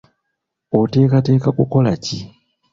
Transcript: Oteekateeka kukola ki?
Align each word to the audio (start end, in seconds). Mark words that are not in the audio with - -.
Oteekateeka 0.79 1.49
kukola 1.57 1.91
ki? 2.03 2.17